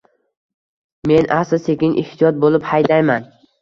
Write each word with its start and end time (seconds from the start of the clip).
Men 1.13 1.29
asta-sekin, 1.41 1.97
ehtiyot 2.07 2.43
bo`lib 2.43 2.71
haydayman 2.75 3.35